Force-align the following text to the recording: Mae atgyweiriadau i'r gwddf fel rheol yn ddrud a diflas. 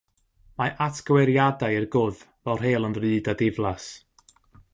Mae 0.61 0.71
atgyweiriadau 0.85 1.77
i'r 1.81 1.87
gwddf 1.97 2.25
fel 2.47 2.61
rheol 2.63 2.89
yn 2.89 2.97
ddrud 2.97 3.31
a 3.35 3.37
diflas. 3.45 3.91